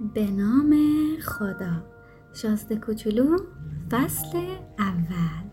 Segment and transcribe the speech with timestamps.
[0.00, 0.76] به نام
[1.20, 1.82] خدا.
[2.32, 3.38] شازده کوچولو
[3.90, 4.38] فصل
[4.78, 5.44] اول.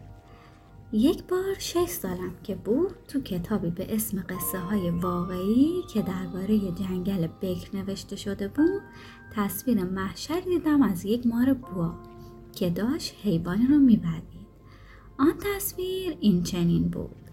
[0.92, 6.72] یک بار شش سالم که بود تو کتابی به اسم قصه های واقعی که درباره
[6.72, 8.82] جنگل بکر نوشته شده بود
[9.36, 11.94] تصویر محشر دیدم از یک مار بوا
[12.56, 14.48] که داشت حیوانی رو می‌برید.
[15.18, 17.31] آن تصویر این چنین بود.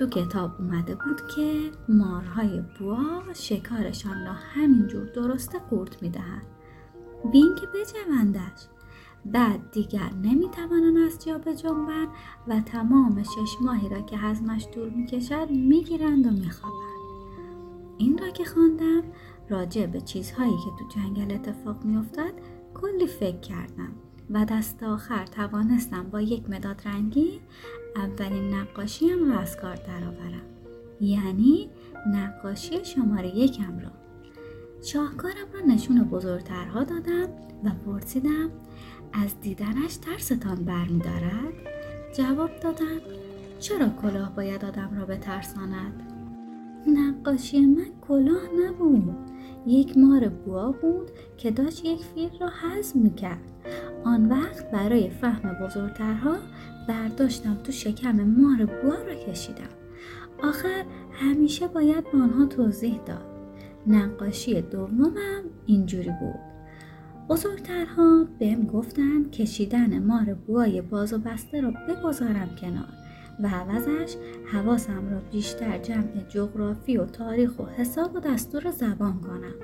[0.00, 6.46] تو کتاب اومده بود که مارهای بوا شکارشان را همینجور درسته قورت می‌دهند.
[7.32, 8.66] بین که بجوندش.
[9.24, 12.08] بعد دیگر نمی‌توانند از جا بجنبند
[12.48, 17.00] و تمام شش ماهی را که هضمش طول می‌کشد می‌گیرند و میخوابند.
[17.98, 19.02] این را که خواندم
[19.48, 22.32] راجع به چیزهایی که تو جنگل اتفاق میافتد
[22.74, 23.92] کلی فکر کردم
[24.30, 27.40] و دست آخر توانستم با یک مداد رنگی
[27.96, 30.42] اولین نقاشیم را از کار درآورم.
[31.00, 31.70] یعنی
[32.06, 33.90] نقاشی شماره یکم را
[34.82, 37.28] شاهکارم را نشون بزرگترها دادم
[37.64, 38.50] و پرسیدم
[39.12, 41.52] از دیدنش ترستان برمیدارد؟
[42.16, 43.00] جواب دادم
[43.60, 46.02] چرا کلاه باید آدم را بترساند؟
[46.86, 49.16] نقاشی من کلاه نبود.
[49.66, 53.42] یک مار بوا بود که داشت یک فیل را هضم می‌کرد.
[54.04, 56.36] آن وقت برای فهم بزرگترها
[56.88, 59.68] برداشتم تو شکم مار بوا را کشیدم.
[60.42, 63.26] آخر همیشه باید به آنها توضیح داد.
[63.86, 66.50] نقاشی دومم اینجوری بود.
[67.28, 72.89] بزرگترها بهم گفتن کشیدن مار بوای باز و بسته را بگذارم کنار.
[73.42, 74.16] و عوضش
[74.52, 79.54] حواسم را بیشتر جمع جغرافی و تاریخ و حساب و دستور زبان کنم.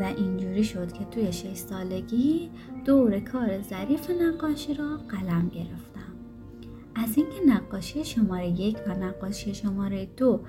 [0.00, 2.50] و اینجوری شد که توی شش سالگی
[2.84, 6.12] دور کار ظریف نقاشی را قلم گرفتم.
[6.94, 10.40] از اینکه نقاشی شماره یک و نقاشی شماره دو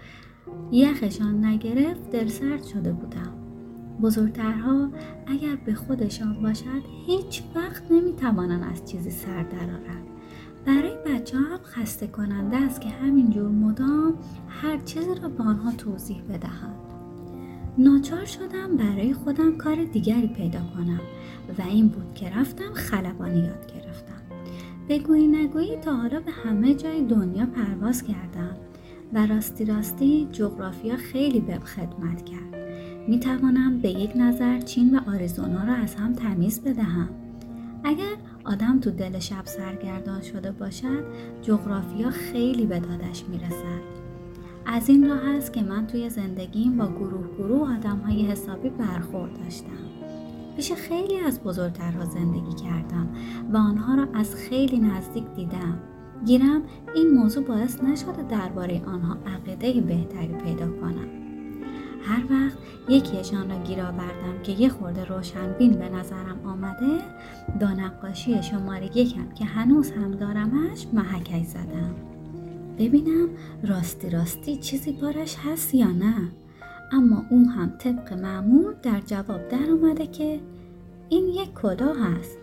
[0.72, 3.33] یخشان نگرفت دلسرد شده بودم.
[4.02, 4.89] بزرگترها
[5.27, 10.08] اگر به خودشان باشد هیچ وقت نمی‌توانند از چیزی سر درارند
[10.65, 14.14] برای بچه هم خسته کننده است که همینجور مدام
[14.49, 16.75] هر چیزی را به آنها توضیح بدهند.
[17.77, 21.02] ناچار شدم برای خودم کار دیگری پیدا کنم
[21.58, 24.21] و این بود که رفتم خلبانی یاد گرفتم.
[24.89, 28.55] بگویی نگویی تا حالا به همه جای دنیا پرواز کردم
[29.14, 32.55] و راستی راستی جغرافیا خیلی به خدمت کرد.
[33.08, 37.09] می توانم به یک نظر چین و آریزونا را از هم تمیز بدهم.
[37.84, 41.04] اگر آدم تو دل شب سرگردان شده باشد
[41.42, 44.00] جغرافیا خیلی به دادش می‌رسد.
[44.66, 49.44] از این راه است که من توی زندگیم با گروه گروه آدم های حسابی برخورد
[49.44, 49.90] داشتم.
[50.56, 53.08] پیش خیلی از بزرگترها زندگی کردم
[53.54, 55.80] و آنها را از خیلی نزدیک دیدم.
[56.26, 56.61] گیرم
[56.96, 61.29] این موضوع باعث نشده درباره آنها عقیده بهتری پیدا کنم.
[62.04, 62.58] هر وقت
[62.89, 66.98] یکیشان را گیر آوردم که یه خورده روشنبین به نظرم آمده
[67.61, 71.95] با نقاشی شماره یکم که هنوز هم دارمش محکش زدم.
[72.77, 73.30] ببینم
[73.64, 76.32] راستی راستی چیزی بارش هست یا نه.
[76.92, 80.39] اما اون هم طبق معمول در جواب در اومده که
[81.10, 82.37] این یک کلاه هست.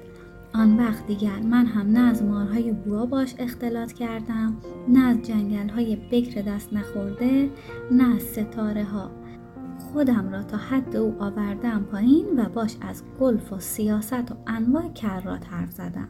[0.55, 4.57] آن وقت دیگر من هم نه از مارهای بوا باش اختلاط کردم
[4.89, 7.51] نه از جنگل های بکر دست نخورده
[7.91, 9.11] نه از ستاره ها
[9.97, 14.89] خودم را تا حد او آوردم پایین و باش از گلف و سیاست و انواع
[14.89, 16.09] کرات حرف زدم.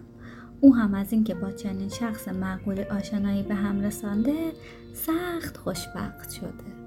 [0.61, 4.53] او هم از اینکه با چنین شخص معقولی آشنایی به هم رسانده
[4.95, 6.86] سخت خوشبخت شده.